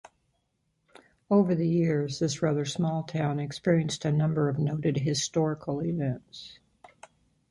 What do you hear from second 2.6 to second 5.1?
small town experienced a number of noted